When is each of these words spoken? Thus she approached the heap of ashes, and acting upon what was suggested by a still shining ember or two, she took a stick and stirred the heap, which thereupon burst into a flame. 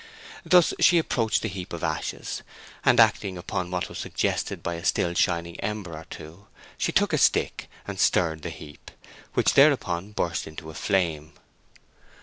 Thus 0.43 0.73
she 0.79 0.97
approached 0.97 1.43
the 1.43 1.47
heap 1.47 1.73
of 1.73 1.83
ashes, 1.83 2.41
and 2.83 2.99
acting 2.99 3.37
upon 3.37 3.69
what 3.69 3.87
was 3.87 3.99
suggested 3.99 4.63
by 4.63 4.73
a 4.73 4.83
still 4.83 5.13
shining 5.13 5.59
ember 5.59 5.93
or 5.95 6.07
two, 6.09 6.47
she 6.75 6.91
took 6.91 7.13
a 7.13 7.19
stick 7.19 7.69
and 7.87 7.99
stirred 7.99 8.41
the 8.41 8.49
heap, 8.49 8.89
which 9.35 9.53
thereupon 9.53 10.09
burst 10.13 10.47
into 10.47 10.71
a 10.71 10.73
flame. 10.73 11.33